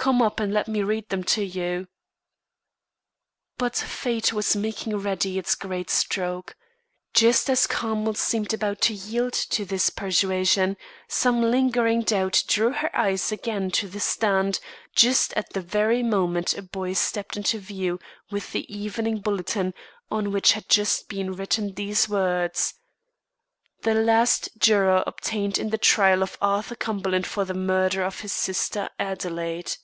Come 0.00 0.22
up, 0.22 0.40
and 0.40 0.50
let 0.50 0.66
me 0.66 0.82
read 0.82 1.10
them 1.10 1.22
to 1.24 1.44
you." 1.44 1.86
But 3.58 3.76
Fate 3.76 4.32
was 4.32 4.56
making 4.56 4.96
ready 4.96 5.38
its 5.38 5.54
great 5.54 5.90
stroke. 5.90 6.56
Just 7.12 7.50
as 7.50 7.66
Carmel 7.66 8.14
seemed 8.14 8.54
about 8.54 8.80
to 8.80 8.94
yield 8.94 9.34
to 9.34 9.66
this 9.66 9.90
persuasion, 9.90 10.78
some 11.06 11.42
lingering 11.42 12.00
doubt 12.00 12.44
drew 12.48 12.72
her 12.72 12.90
eyes 12.96 13.30
again 13.30 13.70
to 13.72 13.88
the 13.88 14.00
stand, 14.00 14.58
just 14.96 15.34
at 15.34 15.50
the 15.52 15.60
very 15.60 16.02
moment 16.02 16.54
a 16.56 16.62
boy 16.62 16.94
stepped 16.94 17.36
into 17.36 17.58
view 17.58 17.98
with 18.30 18.52
the 18.52 18.64
evening 18.74 19.18
bulletin, 19.20 19.74
on 20.10 20.32
which 20.32 20.52
had 20.52 20.66
just 20.70 21.10
been 21.10 21.34
written 21.34 21.74
these 21.74 22.08
words: 22.08 22.72
The 23.82 23.92
Last 23.92 24.48
Juror 24.56 25.04
Obtained 25.06 25.58
in 25.58 25.68
the 25.68 25.76
Trial 25.76 26.22
of 26.22 26.38
Arthur 26.40 26.74
Cumberland 26.74 27.26
for 27.26 27.44
the 27.44 27.52
Murder 27.52 28.02
of 28.02 28.20
His 28.20 28.32
Sister, 28.32 28.88
Adelaide. 28.98 29.76